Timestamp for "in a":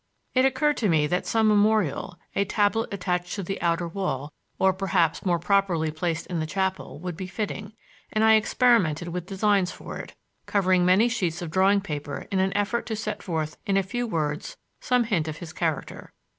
13.67-13.83